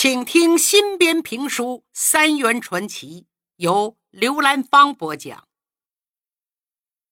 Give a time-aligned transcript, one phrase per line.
[0.00, 3.22] 请听新编评书《三元传奇》，
[3.56, 5.48] 由刘兰芳播讲。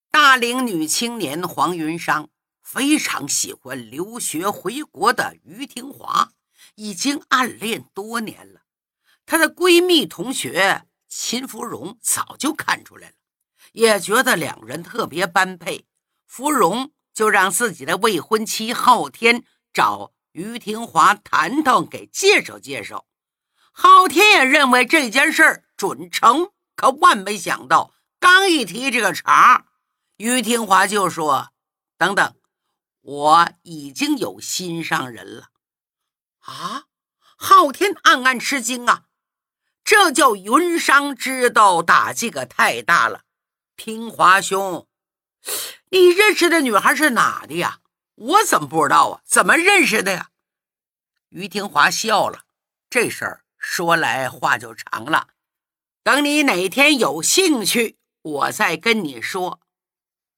[0.08, 2.28] 大龄女青年黄云裳
[2.62, 6.30] 非常喜欢留学回国的于廷华，
[6.76, 8.60] 已经暗恋多年了。
[9.24, 13.14] 她的闺蜜同学秦芙蓉早就看出来了，
[13.72, 15.88] 也觉得两人特别般配。
[16.24, 19.42] 芙蓉就让自己的未婚妻昊天
[19.72, 20.12] 找。
[20.36, 23.06] 于廷华谈谈，给介绍介绍。
[23.72, 29.64] 昊天也认为这件事儿准成，可万没想到，刚一提这个茬，
[30.18, 31.52] 于廷华就说
[31.96, 32.36] ：“等等，
[33.00, 35.48] 我已经有心上人了。”
[36.44, 36.84] 啊！
[37.38, 39.04] 昊天暗暗吃惊啊，
[39.82, 43.22] 这叫云商知道打击可太大了。
[43.74, 44.86] 廷华兄，
[45.90, 47.80] 你认识的女孩是哪的呀？
[48.16, 49.20] 我怎么不知道啊？
[49.24, 50.30] 怎么认识的呀？
[51.28, 52.44] 于廷华笑了，
[52.88, 55.28] 这事儿说来话就长了，
[56.02, 59.60] 等你哪天有兴趣，我再跟你说。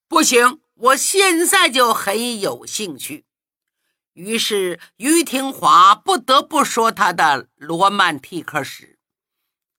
[0.08, 3.26] 不行，我现在就很有兴趣。
[4.14, 8.98] 于是于廷华不得不说他的罗曼蒂克史。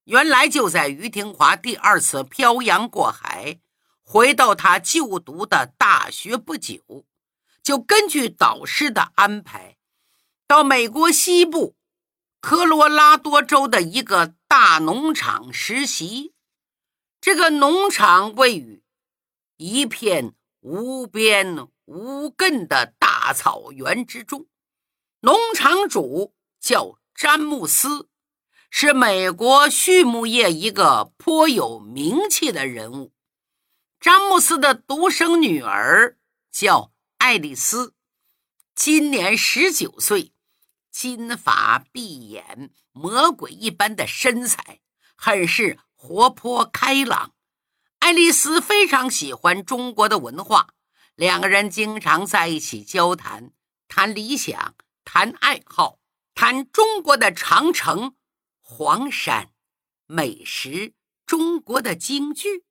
[0.06, 3.60] 原来就在于廷华第二次漂洋过海。
[4.02, 7.06] 回到他就读的大学不久，
[7.70, 9.78] 就根据导师的安排，
[10.48, 11.76] 到美国西部
[12.42, 16.34] 科罗拉多州的一个大农场实习。
[17.22, 18.82] 这个农场位于
[19.58, 24.48] 一片无边无根的大草原之中，
[25.20, 28.10] 农场主叫詹姆斯，
[28.72, 33.14] 是美国畜牧业一个颇有名气的人物。
[34.00, 36.18] 詹姆斯的独生女儿
[36.52, 37.94] 叫爱丽丝，
[38.74, 40.32] 今年十九岁，
[40.90, 44.80] 金发碧眼，魔鬼一般的身材，
[45.18, 47.36] 很是活泼开朗。
[48.00, 50.70] 爱丽丝非常喜欢中国的文化，
[51.14, 53.52] 两个人经常在一起交谈，
[53.90, 56.00] 谈理想，谈爱好，
[56.34, 58.16] 谈中国的长城、
[58.62, 59.52] 黄山、
[60.06, 60.94] 美食、
[61.26, 62.64] 中国的京剧。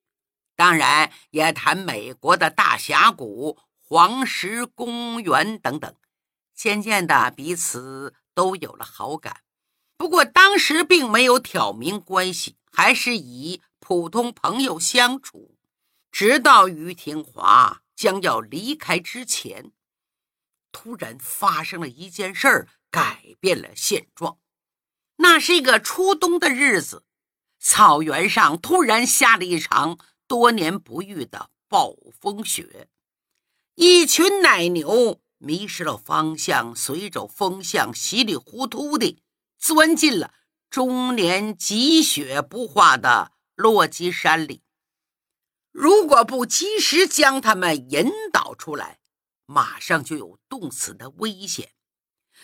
[0.55, 5.95] 当然也谈美国的大峡谷、黄石公园等等，
[6.53, 9.41] 渐渐的彼此都有了好感。
[9.97, 15.57] 不过当时并没有挑明关系，还是以普通朋友相处。
[16.11, 19.71] 直到于廷华将要离开之前，
[20.71, 24.37] 突然发生了一件事儿，改变了现状。
[25.15, 27.03] 那是一个初冬的日子，
[27.59, 29.97] 草原上突然下了一场。
[30.27, 32.87] 多年不遇的暴风雪，
[33.81, 39.23] 一群奶牛迷失了方向，随着风向稀里糊涂地
[39.57, 40.33] 钻进了
[40.69, 44.63] 终年积雪不化的落基山里。
[45.71, 48.99] 如果不及时将他们引导出来，
[49.45, 51.71] 马上就有冻死的危险。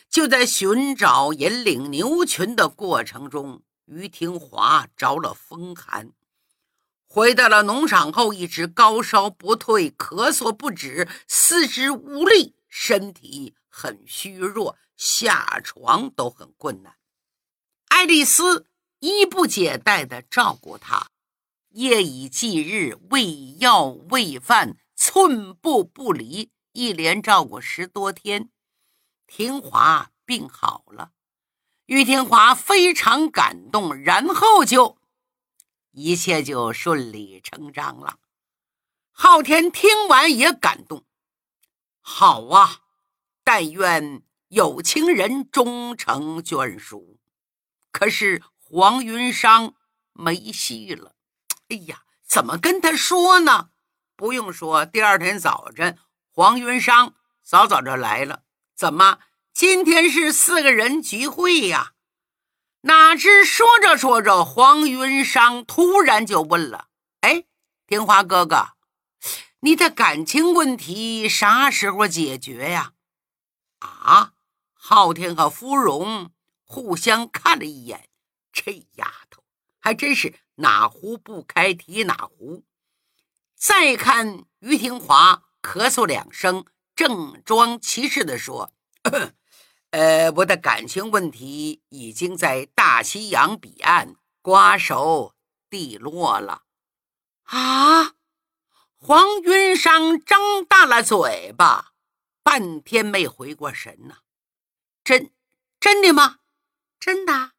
[0.09, 6.13] 就在寻找引领牛群的过程中，于廷华着了风寒。
[7.15, 16.97] 回到了农场后，一直高烧不退，咳嗽不止，四肢无力，身体很虚弱，下床都很困难。
[17.87, 18.65] 爱丽丝
[18.99, 21.07] 衣不解带地照顾他，
[21.69, 28.49] 夜以继日，喂药喂饭，寸步不离，一连照顾十多天。
[29.25, 31.11] 廷华病好了，
[31.85, 34.97] 于廷华非常感动，然后就。
[35.97, 38.19] 一切就顺理成章了。
[39.11, 41.05] 昊天听完也感动，
[42.01, 42.81] 好啊！
[43.45, 47.17] 但愿有情人终成眷属。
[47.93, 49.73] 可是黄云裳
[50.11, 51.15] 没戏了。
[51.69, 53.69] 哎呀，怎么跟他说呢？
[54.17, 55.97] 不用说，第二天早晨，
[56.29, 58.43] 黄云裳早早就来了。
[58.75, 59.19] 怎么，
[59.53, 61.93] 今天是四个人聚会呀？
[62.87, 66.89] 哪知说着说着，黄云裳突然就问了
[67.21, 67.45] ：“哎，
[67.87, 68.73] 天华哥哥，
[69.61, 72.93] 你的感情问题啥时候解决呀？”
[73.81, 74.33] 啊！
[74.73, 76.29] 昊天和芙蓉
[76.63, 78.07] 互相看了一眼，
[78.53, 79.43] 这丫头
[79.79, 82.65] 还真是哪壶不开提哪壶。
[83.55, 86.65] 再看于廷华，咳嗽两声，
[86.95, 88.71] 正装其事的说。
[89.01, 89.31] 咳
[89.95, 95.33] 呃，我的感情问题已经在大西洋彼岸瓜熟
[95.69, 96.63] 蒂落了。
[97.43, 98.15] 啊！
[98.97, 101.93] 黄云裳张大了嘴巴，
[102.43, 104.17] 半天没回过神呢。
[105.01, 105.31] 真
[105.79, 106.39] 真的吗？
[106.99, 107.51] 真的，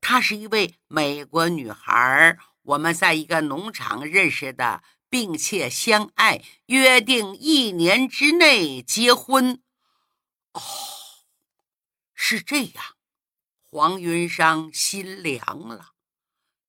[0.00, 9.62] 她是一位美国女孩，我们在一个农场认识的，并且相爱，约定一年之内结婚。
[10.54, 10.60] 哦，
[12.20, 12.84] 是这样。
[13.70, 15.92] 黄云裳心凉了，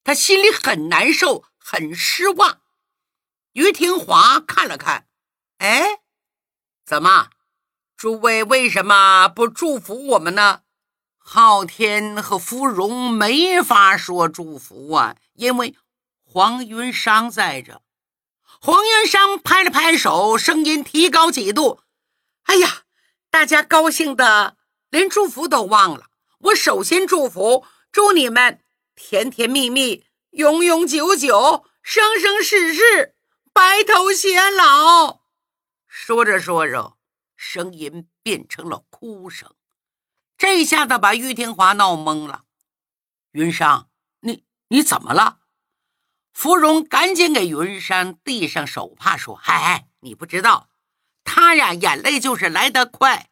[0.03, 2.61] 他心里很难受，很失望。
[3.53, 5.07] 于廷华看了看，
[5.57, 6.01] 哎，
[6.85, 7.31] 怎么？
[7.97, 10.61] 诸位为什么不祝福我们呢？
[11.17, 15.75] 昊天和芙蓉没法说祝福啊，因为
[16.23, 17.81] 黄云裳在这。
[18.61, 21.81] 黄云裳拍了拍手，声音提高几度
[22.43, 22.83] ：“哎呀，
[23.31, 24.57] 大家高兴的
[24.89, 26.09] 连祝福都忘了。
[26.39, 28.61] 我首先祝福，祝你们
[28.95, 33.15] 甜甜蜜蜜、永永久久、生生世世
[33.53, 35.21] 白头偕老。”
[35.87, 36.97] 说着说着，
[37.35, 39.53] 声音变成了哭声。
[40.37, 42.43] 这下子把于廷华闹懵了。
[43.31, 43.87] 云裳，
[44.21, 45.39] 你你怎么了？
[46.31, 50.69] 芙蓉赶紧给云裳递上手帕，说：“嗨嗨，你不知道，
[51.25, 53.29] 他呀，眼泪就是来得快，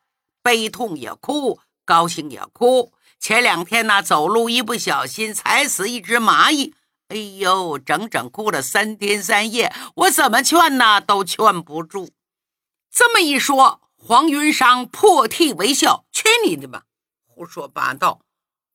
[0.48, 2.94] 悲痛也哭，高兴也哭。
[3.20, 6.74] 前两天呢，走路一不小心踩死一只蚂蚁，
[7.10, 9.76] 哎呦，整整哭了三天三夜。
[9.96, 12.12] 我怎么劝呢，都劝不住。
[12.90, 16.86] 这么一说，黄云裳破涕为笑：“去你的吧！”
[17.28, 18.22] 胡说八道！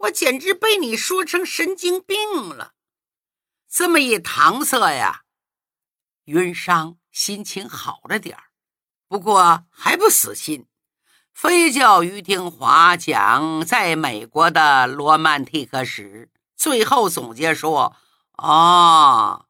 [0.01, 2.19] 我简直被你说成神经病
[2.51, 2.75] 了。
[3.67, 5.23] 这么一搪塞呀，
[6.25, 8.45] 云裳心情好了点儿，
[9.09, 10.67] 不过还不死心，
[11.32, 16.31] 非叫于廷华讲在美国的罗曼蒂克史。
[16.56, 17.96] 最后总结说
[18.38, 19.46] ：“哦，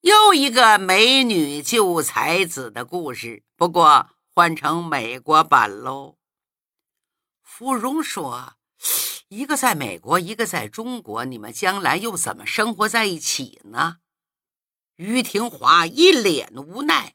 [0.00, 6.16] 又一个美女救才子的故事，不过换成美国版喽。”
[7.42, 8.54] 芙蓉说。
[9.28, 13.96] 一个在美国，一个在中国，你们将来又怎么生活在一起呢？
[14.94, 17.14] 于廷华一脸无奈。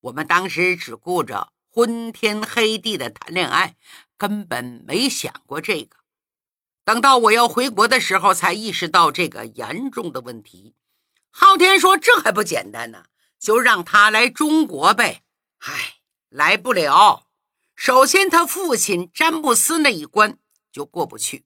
[0.00, 3.76] 我们当时只顾着昏天黑地的谈恋爱，
[4.16, 5.98] 根本没想过这个。
[6.84, 10.74] 等到我要回国的时候，才意识到这个严重的问题。
[11.30, 13.04] 昊天说：“这还不简单呢，
[13.38, 15.22] 就让他来中国呗。”
[15.62, 17.28] 唉，来不了。
[17.76, 20.36] 首先，他父亲詹姆斯那一关。
[20.72, 21.44] 就过不去。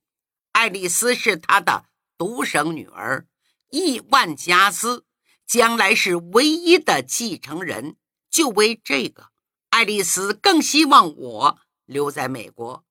[0.52, 1.85] 爱丽丝是他的
[2.17, 3.26] 独生女儿，
[3.69, 5.05] 亿万家资，
[5.46, 7.96] 将来是唯一的继承人。
[8.31, 9.31] 就为这个，
[9.73, 12.85] 爱丽丝更希望我留在美国。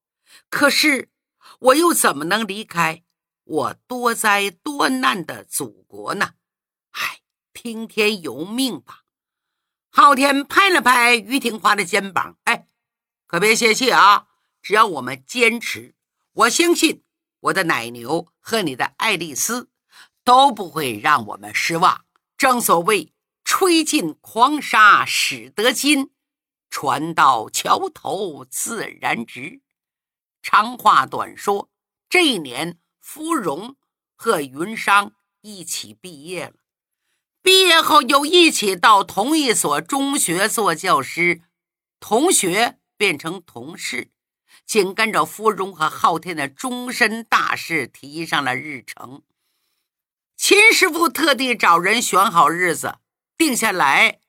[0.49, 1.09] 可是，
[1.59, 3.03] 我又怎么能离开
[3.43, 6.33] 我多灾多难的祖国呢？
[6.89, 7.19] 唉，
[7.53, 9.03] 听天由命吧。
[9.91, 12.67] 昊天拍了拍于廷华的肩膀：“哎，
[13.27, 14.27] 可别泄气啊！
[14.61, 15.95] 只要我们坚持。”
[16.33, 17.03] 我相信
[17.41, 19.69] 我的奶牛和你的爱丽丝
[20.23, 22.05] 都不会让我们失望。
[22.37, 23.13] 正所谓
[23.43, 26.10] “吹尽狂沙始得金，
[26.71, 29.61] 船到桥头自然直”。
[30.41, 31.69] 长话短说，
[32.09, 33.75] 这一年，芙蓉
[34.15, 36.53] 和云裳一起毕业了。
[37.43, 41.41] 毕业后又一起到同一所中学做教师，
[41.99, 44.09] 同学变成同事。
[44.65, 49.23] 紧跟着，芙蓉和昊天的终身大事提上了日程。
[50.37, 52.97] 秦师傅特地找人选好日子，
[53.37, 54.19] 定下来，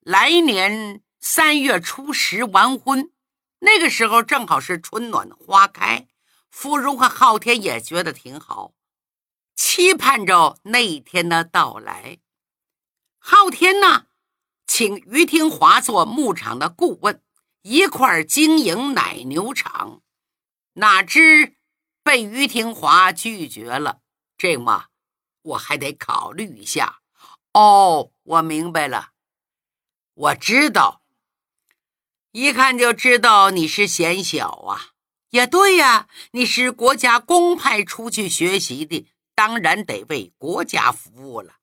[0.00, 3.12] 来年三月初十完婚。
[3.60, 6.06] 那个时候正好是春暖花开，
[6.50, 8.74] 芙蓉和昊天也觉得挺好，
[9.54, 12.18] 期盼着那一天的到来。
[13.18, 14.06] 昊天呢，
[14.66, 17.22] 请于廷华做牧场的顾问。
[17.62, 20.02] 一块经营奶牛场，
[20.74, 21.56] 哪知
[22.04, 24.02] 被于廷华拒绝了。
[24.38, 24.86] 这嘛，
[25.42, 27.00] 我还得考虑一下。
[27.52, 29.08] 哦，我明白了，
[30.14, 31.02] 我知道，
[32.38, 34.90] 一看就知道你是嫌小啊。
[35.30, 41.54] 也对呀，你是国家公派出去学习的，当然得为国家服务了。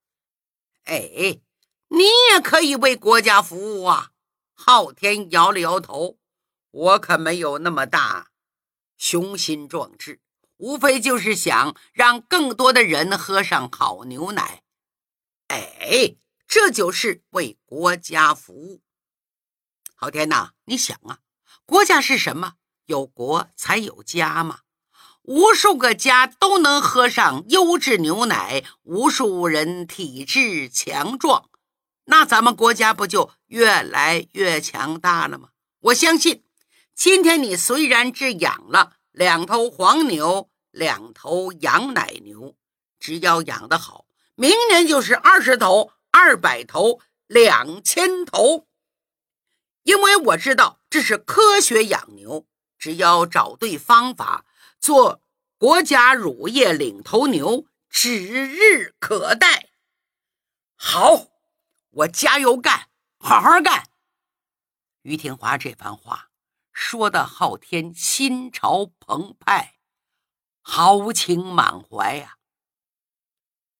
[0.85, 1.39] 哎，
[1.89, 1.99] 你
[2.31, 4.09] 也可以为国家服务啊。
[4.55, 6.17] 昊天摇了摇头，
[6.71, 8.29] 我可没有那么大
[8.97, 10.21] 雄心壮志，
[10.57, 14.63] 无非就是想让更多的人喝上好牛奶。
[15.49, 16.15] 哎，
[16.47, 18.81] 这就是为国家服务。
[20.03, 21.19] 昊天呐，你想啊，
[21.65, 22.55] 国家是什么？
[22.87, 24.59] 有国才有家嘛。
[25.21, 31.49] 无数个家都能喝上优质牛奶，无数人体质强壮。
[32.03, 35.51] 那咱们国家不就越来越强大了吗？
[35.79, 36.43] 我相信，
[36.93, 42.57] 今天你虽然只养了两头黄牛，两头羊奶牛，
[42.99, 44.03] 只要养得好，
[44.35, 48.67] 明年就是二十头、二百头、两千头。
[49.83, 52.47] 因为我知道这是科学养牛，
[52.77, 54.45] 只要找对方法，
[54.79, 55.21] 做
[55.57, 59.69] 国家乳业领头牛，指日可待。
[60.75, 61.27] 好，
[61.91, 63.89] 我加油干，好好干。
[65.01, 66.29] 于廷华这番话
[66.71, 69.75] 说的，昊天心潮澎湃，
[70.61, 72.37] 豪情满怀呀。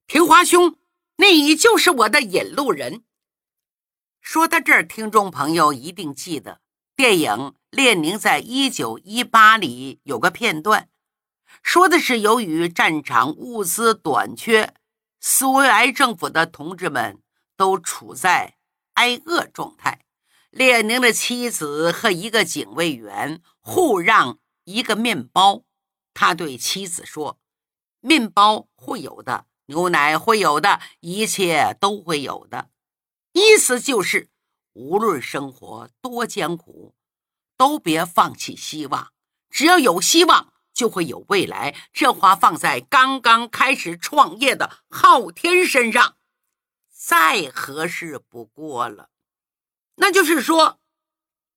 [0.06, 0.78] 廷华兄，
[1.16, 3.06] 你就是我的引路人。
[4.34, 6.60] 说到这儿，听众朋友一定记得
[6.96, 7.32] 电影
[7.70, 10.90] 《列宁在一九一八》里有个片段，
[11.62, 14.74] 说的是由于战场物资短缺，
[15.20, 17.22] 苏维埃政府的同志们
[17.56, 18.56] 都处在
[18.96, 20.00] 挨饿状态。
[20.50, 25.62] 列宁的妻子和一个警卫员互让一个面包，
[26.16, 27.38] 他对妻子说
[28.02, 32.70] ：“面包会有的，牛奶会有的，一切都会有的。”
[33.34, 34.30] 意思就是，
[34.74, 36.96] 无论生活多艰苦，
[37.58, 39.12] 都别放弃希望。
[39.50, 41.76] 只要有希望，就会有未来。
[41.92, 46.18] 这话放在刚刚开始创业的昊天身上，
[46.92, 49.10] 再合适不过了。
[49.96, 50.80] 那就是说，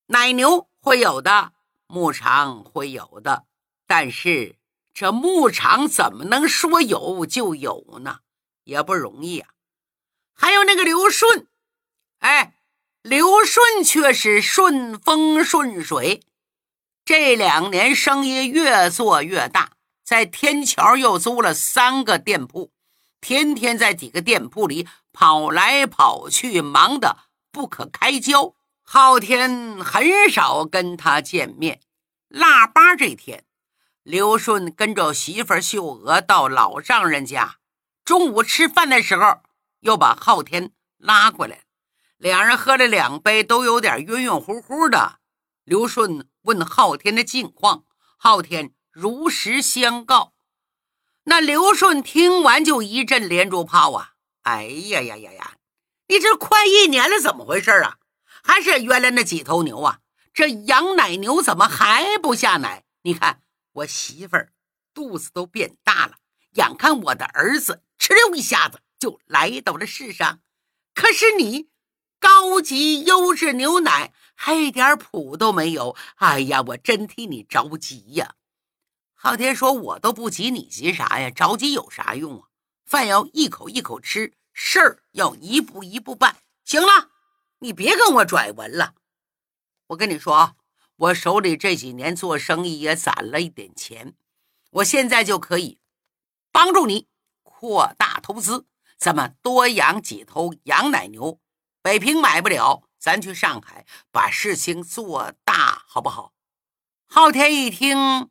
[0.07, 1.53] 奶牛会有的，
[1.87, 3.47] 牧场会有的，
[3.87, 4.57] 但是
[4.95, 8.21] 这牧场怎么能说有就有呢？
[8.65, 9.51] 也不容易啊。
[10.35, 11.49] 还有那个刘顺，
[12.27, 12.55] 哎，
[13.03, 16.25] 刘顺却是顺风顺水，
[17.05, 22.73] 这两年生意越做越大，在天桥又租了三个店铺，
[23.21, 27.19] 天天在几个店铺里跑来跑去，忙的。
[27.53, 31.81] 不可开交，昊天很少跟他见面。
[32.27, 33.45] 腊八这天，
[34.03, 37.59] 刘顺跟着媳妇秀娥到老丈人家，
[38.05, 39.43] 中午吃饭的时候
[39.79, 41.63] 又把昊天拉过来了，
[42.17, 45.21] 两人喝了两杯，都有点晕晕乎乎的。
[45.65, 47.85] 刘顺问昊天的近况，
[48.17, 50.33] 昊天如实相告。
[51.25, 54.13] 那刘顺听完就一阵连珠炮啊！
[54.43, 55.57] 哎呀呀呀呀！
[56.07, 57.99] 你这快一年了，怎么回事啊？
[58.45, 59.99] 还是原来那几头牛啊？
[60.33, 62.85] 这羊奶牛怎么还不下奶？
[63.03, 63.43] 你看
[63.73, 64.53] 我媳妇儿
[64.95, 66.15] 肚子都变大了，
[66.53, 70.41] 眼看我的儿子哧溜一下子就来到了世上，
[70.95, 71.69] 可是你
[72.27, 75.95] 高级优质牛奶还一点谱都没有。
[76.17, 78.35] 哎呀，我真替你着急呀！
[79.15, 81.31] 昊天说：“我都不急，你急啥呀？
[81.31, 82.49] 着急有啥用啊？
[82.85, 87.11] 饭要一口一口吃。”事儿要一步一步办，行了，
[87.61, 88.95] 你别跟我拽文了。
[89.89, 90.57] 我跟你说啊，
[90.97, 94.15] 我手里这几年做生意也攒了一点钱，
[94.71, 95.79] 我现在就可以
[96.51, 97.07] 帮助你
[97.45, 98.67] 扩大投资，
[98.99, 101.39] 咱们多养几头羊奶牛。
[101.87, 106.33] 北平买不了，咱去上海把事情做大，好不好？
[107.07, 108.29] 昊天一听，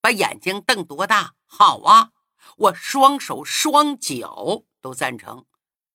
[0.00, 2.10] 把眼睛瞪多大，好啊，
[2.56, 4.62] 我双手双脚。
[4.80, 5.44] 都赞成。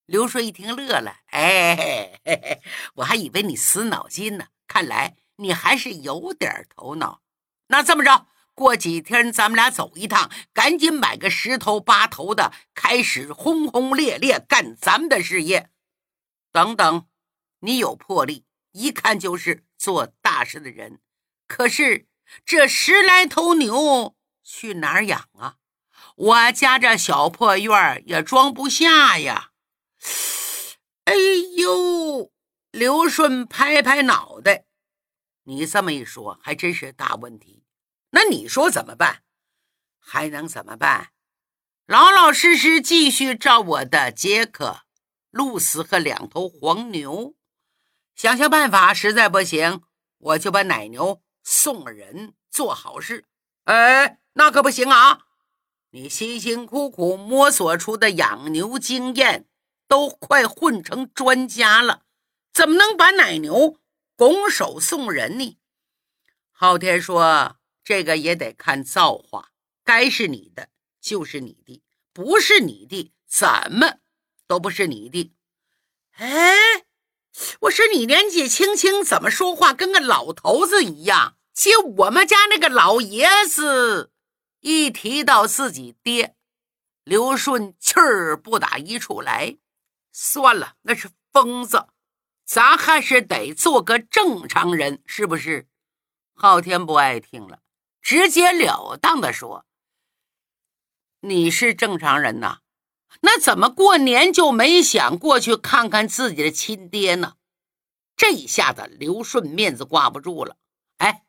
[0.08, 2.62] 刘顺一听乐了，哎，嘿嘿
[2.96, 7.22] 我还以为你死脑筋呢，看来你还是有点头脑。
[7.68, 15.70] 那这么着，过几天咱们俩走一趟，赶紧买个十头八头的，开始轰轰烈烈干咱们的事业。
[16.54, 17.10] 等等，
[17.62, 21.02] 你有魄力，一看就是做大事的人。
[21.48, 22.08] 可是
[22.46, 25.58] 这十来头牛去哪儿养啊？
[26.16, 29.50] 我家这小破院也装不下呀！
[31.06, 31.16] 哎
[31.58, 32.32] 呦，
[32.70, 34.66] 刘顺拍拍脑袋，
[35.46, 37.64] 你这么一说，还真是大问题。
[38.12, 39.24] 那你说怎么办？
[40.00, 41.10] 还能怎么办？
[41.88, 44.84] 老老实实继续照我的杰克、
[45.34, 47.34] 鹿死和两头黄牛，
[48.14, 48.94] 想想办法。
[48.94, 49.82] 实在不行，
[50.20, 53.26] 我就把奶牛送人，做好事。
[53.64, 55.26] 哎，那可不行啊！
[55.90, 59.48] 你辛辛苦苦摸索出的养牛经验，
[59.88, 62.04] 都快混成专家了，
[62.54, 63.80] 怎么能把奶牛
[64.16, 65.58] 拱手送人呢？
[66.52, 69.50] 昊天说：“这个也得看造化，
[69.84, 70.70] 该是你的
[71.02, 71.82] 就是你的，
[72.14, 73.98] 不是你的怎么
[74.48, 75.34] 都不是你的。”
[76.18, 76.86] 哎，
[77.62, 81.38] 我说你年纪轻轻，怎么说话跟个老头子一样？
[81.54, 84.12] 接我们家那个老爷子。
[84.62, 86.36] 一提到自己爹，
[87.04, 89.58] 刘顺气儿不打一处来。
[90.12, 91.88] 算了，那是疯子，
[92.46, 95.68] 咱还是得做个正常人，是不是？
[96.34, 97.60] 昊天不爱听了，
[98.02, 99.66] 直截了当的说
[101.22, 102.60] ：“你是正常人呐，
[103.26, 107.36] 那怎么过年就没想过去看看自己的亲爹呢？
[108.18, 110.58] 这一下子，刘顺面子挂不住了。
[110.98, 111.24] 哎，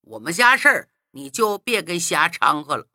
[0.00, 2.88] 我们家事儿你就别跟瞎掺和了。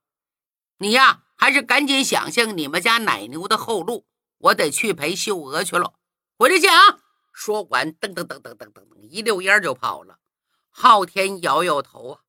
[0.79, 4.05] 你呀，还是赶紧想想你们家奶牛的后路。
[4.39, 5.93] 我得去陪秀娥去了，
[6.37, 6.99] 回来见啊！
[7.33, 10.19] 说完，噔噔噔噔噔噔噔，一溜烟就跑了。
[10.69, 12.19] 昊天摇摇头啊，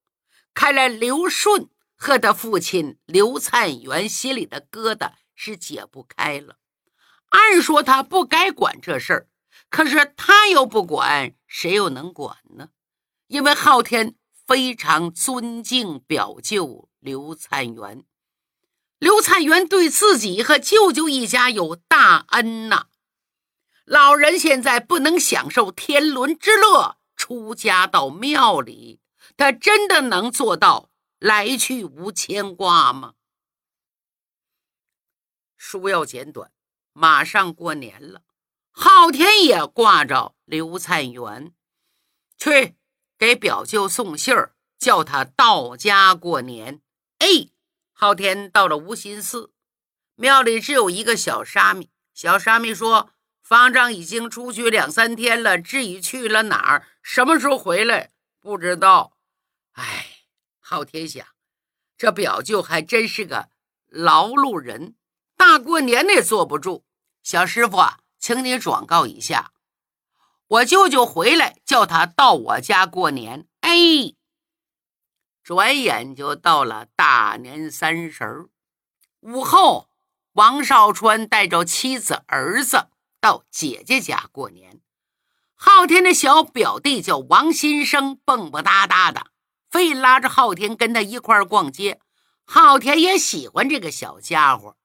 [0.54, 6.56] 看来刘顺和他父亲刘灿元心里的疙瘩是解不开了。
[7.28, 9.28] 按说他不该管这事儿，
[9.70, 12.70] 可是他又不管，谁又能管呢？
[13.28, 14.16] 因为昊天
[14.46, 18.04] 非常尊敬表舅刘灿元。
[18.98, 22.86] 刘灿元对自己和舅舅一家有大恩呐，
[23.84, 29.00] 老人现在不能享受天伦之乐，出家到庙里，
[29.36, 30.90] 他真的能做到
[31.20, 33.12] 来去无牵挂吗？
[35.58, 36.50] 书要简短，
[36.94, 38.22] 马上过年了，
[38.70, 41.52] 昊天也挂着刘灿元，
[42.38, 42.76] 去
[43.18, 46.80] 给表舅送信儿，叫他到家过年。
[47.18, 47.50] 哎。
[48.00, 49.52] 昊天到了无心寺，
[50.14, 51.90] 庙里只有一个小沙弥。
[52.14, 53.10] 小沙弥说
[53.42, 59.18] ：“方丈已经出去两三天了，至于去了哪儿，什么时候回来，不知道。”
[59.74, 60.06] 哎，
[60.60, 61.26] 昊天想，
[61.96, 63.48] 这表舅还真是个
[63.88, 64.94] 劳碌人，
[65.38, 66.84] 大过年的也坐不住。
[67.22, 67.78] 小师傅，
[68.18, 69.52] 请你转告一下，
[70.48, 73.46] 我舅舅回来，叫他到我家过年。
[73.60, 74.14] 哎。
[75.42, 78.48] 转眼就到了大年三十儿
[79.20, 79.88] 午后，
[80.32, 82.88] 王少川带着妻子儿子
[83.20, 84.80] 到姐姐家过年。
[85.54, 89.28] 昊天的小表弟叫王新生，蹦蹦哒哒的，
[89.70, 92.00] 非拉着昊天跟他一块儿逛街。
[92.44, 94.77] 昊天也喜欢这个小家伙，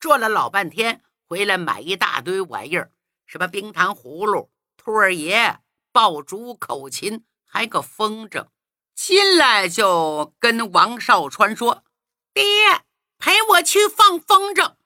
[0.00, 2.90] 转了老半天，回来买一大堆玩意儿，
[3.26, 5.60] 什么冰糖葫芦、兔儿爷、
[5.92, 8.46] 爆竹、口琴，还个风筝。
[8.94, 11.84] 进来就跟王少川说
[12.32, 12.42] ：“爹，
[13.18, 14.76] 陪我去放风筝。”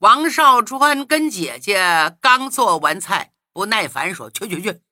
[0.00, 4.82] 王少川跟姐姐刚做完菜，不耐烦说：“去去去，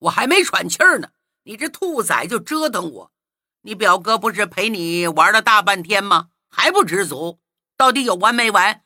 [0.00, 1.10] 我还没喘气儿呢，
[1.44, 3.12] 你这兔崽就折腾我。
[3.60, 6.30] 你表哥不是陪你玩了大半天吗？
[6.50, 7.38] 还不知足？
[7.82, 8.84] 到底有完没完？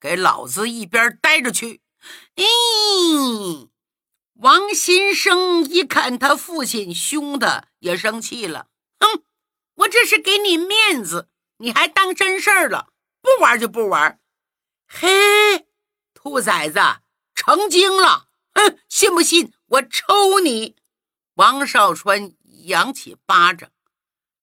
[0.00, 1.82] 给老子一边待着去！”
[2.34, 3.68] 咦。
[4.34, 8.66] 王新生一看他父亲凶的，也生气了。
[8.98, 9.22] 哼，
[9.74, 11.28] 我这是给你面子，
[11.58, 12.88] 你还当真事儿了？
[13.22, 14.18] 不玩就不玩。
[14.88, 15.68] 嘿，
[16.12, 16.80] 兔崽子，
[17.36, 18.26] 成精了！
[18.54, 20.74] 哼，信不信我抽你？
[21.34, 22.32] 王少川
[22.64, 23.70] 扬起巴掌，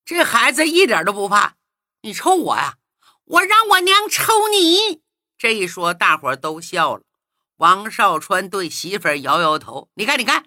[0.06, 1.58] 这孩子一点都不怕。
[2.04, 2.78] 你抽我呀？
[3.26, 5.02] 我让我娘抽你！
[5.38, 7.04] 这一说，大伙都笑了。
[7.58, 10.46] 王少川对媳妇儿摇摇头：“你看，你看，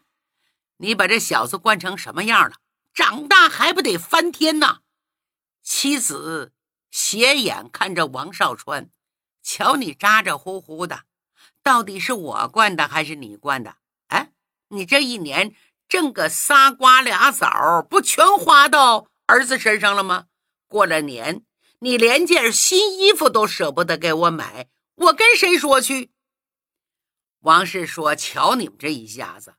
[0.77, 2.57] 你把这小子惯成什么样了？
[2.95, 4.81] 长大还不得翻天呐！”
[5.63, 6.53] 妻子
[6.91, 8.91] 斜眼看着王少川
[9.43, 11.03] ：“瞧你咋咋呼呼的，
[11.63, 13.77] 到底是我惯的还是你惯的？
[14.09, 14.31] 哎，
[14.69, 15.55] 你这一年
[15.89, 20.27] 挣个仨瓜俩枣，不全花到儿子身上了吗？
[20.69, 21.43] 过了年，
[21.81, 26.11] 你连件新衣服都舍不得给我买，我跟谁说去？”
[27.43, 29.55] 王氏说：“瞧你们这一下子，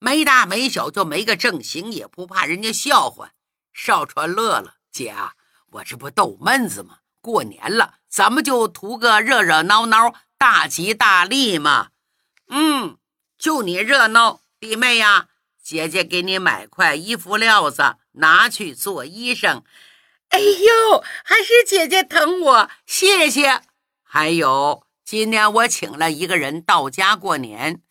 [0.00, 3.32] 没大没小就没个正形，也不怕人家笑话。”
[3.72, 5.34] 少川乐了：“姐啊，
[5.72, 6.98] 我这不逗闷子吗？
[7.20, 11.90] 过年了，咱们就图个热热闹闹、大吉大利嘛。
[12.50, 12.98] ”“嗯，
[13.38, 15.28] 就你热闹，弟妹呀，
[15.62, 19.62] 姐姐给你买块衣服料子，拿去做衣裳。
[20.30, 23.62] ”“哎呦，还是姐姐疼我，谢谢。
[24.02, 27.82] ”“还有。”今年我请了一个人到家过年，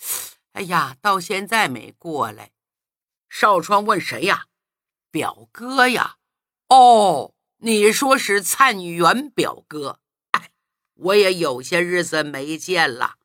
[0.54, 2.52] 哎呀，到现在没过来。
[3.28, 4.46] 少川问谁呀？
[5.12, 6.16] 表哥呀。
[6.70, 10.00] 哦，你说是灿元表哥。
[10.32, 10.52] 哎，
[10.94, 13.16] 我也有些日子没见了。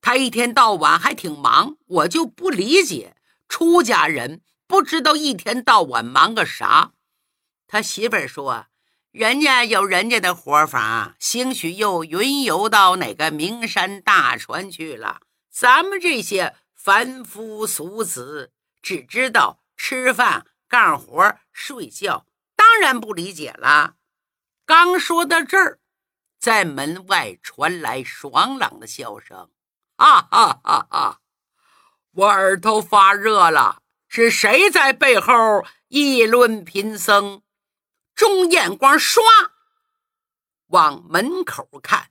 [0.00, 3.16] 他一天到晚还挺忙，我就不理解，
[3.48, 6.94] 出家人不知道一天到晚忙个啥。
[7.66, 8.66] 他媳妇儿说。
[9.12, 15.22] 人家有人家的活法，兴许又云游到哪个名山大川去了。
[15.50, 18.52] 咱们这些凡夫俗子
[18.82, 23.94] 只知道吃饭、干活、睡觉，当然不理解了。
[24.66, 25.80] 刚说到这儿，
[26.38, 29.48] 在门外传来爽朗的笑声
[29.96, 31.20] ：“哈哈哈哈！
[32.12, 35.32] 我耳朵发热了，是谁在背后
[35.88, 37.40] 议论贫僧？”
[38.16, 39.20] 众眼光唰
[40.68, 42.10] 往门口看，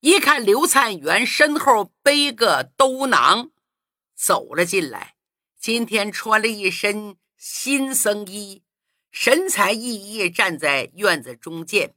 [0.00, 3.52] 一看刘灿元身后背个兜囊，
[4.16, 5.14] 走了进来。
[5.56, 8.64] 今天穿了一身新僧衣，
[9.12, 11.94] 神采奕奕站在院子中间。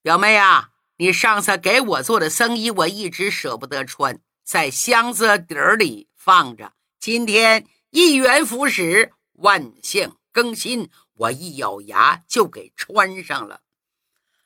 [0.00, 6.72] 表妹啊，你上次给我做的僧衣，我一直舍不得穿，在箱子底儿里放着。
[7.00, 13.60] 今天一元复始，万象更新，我一咬牙就给穿上了。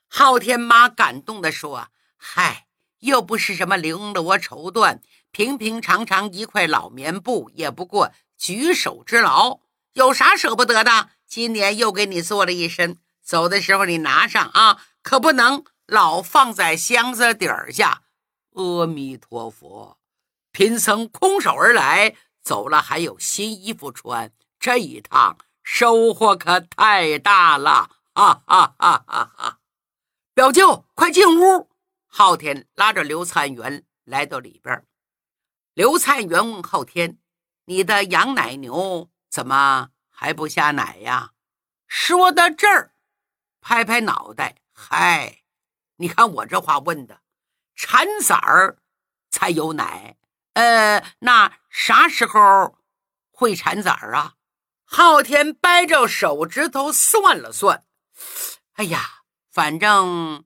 [0.09, 2.67] 昊天妈感动地说：“嗨，
[3.01, 5.01] 又不是什么绫罗绸缎。”
[5.33, 9.61] 平平常常一块老棉布，也不过举手之劳，
[9.95, 11.09] 有啥舍不得的？
[11.27, 18.03] 今年又给你做了一身，走的时候你拿上啊，可不能老放在箱子底下。
[18.51, 19.99] 阿弥陀佛，
[20.51, 24.31] 贫僧空手而来，走了还有新衣服穿，
[24.61, 27.91] 这一趟收获可太大了！
[28.15, 29.59] 哈哈哈哈哈！
[30.35, 31.71] 表舅，快进屋。
[32.07, 34.87] 昊天拉着刘灿元来到里边。
[35.73, 37.19] 刘灿元问昊天
[37.65, 41.33] ：“你的羊奶牛怎么还不下奶呀？”
[41.89, 42.93] 说到这儿，
[43.63, 45.43] 拍拍脑袋：“嗨，
[45.97, 47.23] 你看我这话问的，
[47.75, 48.77] 产崽儿
[49.31, 50.17] 才有奶。
[50.53, 52.77] 呃，那啥时候
[53.31, 54.35] 会产崽儿啊？”
[54.95, 57.87] 昊天掰着手指头算了算
[58.77, 60.45] ：“哎呀，反正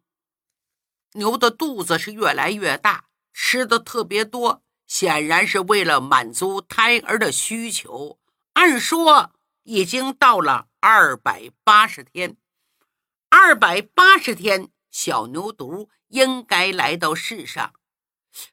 [1.14, 8.20] 牛的肚子是越来越大，吃的特别多。”显然是为了满足胎儿的需求。
[8.52, 9.32] 按说
[9.64, 12.36] 已经到了二百八十天，
[13.28, 17.72] 二百八十天小牛犊应该来到世上，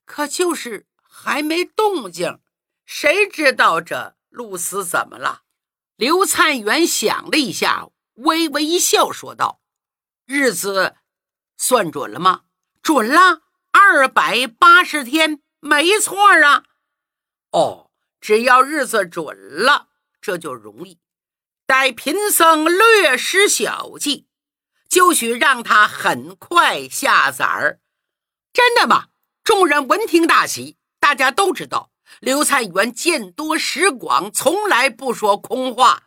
[0.05, 2.39] 可就是还没动静。
[2.83, 5.42] 谁知道这露丝怎么了？
[6.03, 9.61] 刘灿元想了一下，微微一笑，说道
[10.27, 10.97] ：“日子
[11.55, 12.41] 算准了吗？
[12.81, 16.65] 准了，二百八十天。”没错啊，
[17.51, 17.89] 哦，
[18.19, 19.87] 只要日子准了，
[20.19, 20.99] 这就容易。
[21.65, 24.27] 待贫僧略施小计，
[24.89, 27.79] 就许让他很快下崽儿。
[28.51, 29.07] 真的吗？
[29.41, 30.77] 众人闻听大喜。
[30.99, 36.03] 大家都知道，刘菜元见多识广，从来不说空话。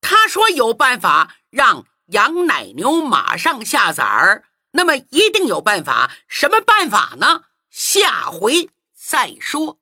[0.00, 6.12] 他说有办法让羊奶牛马上下崽儿，那么一定有办法。
[6.28, 7.42] 什么办法呢？
[7.70, 8.70] 下回。
[8.94, 9.78] 再说。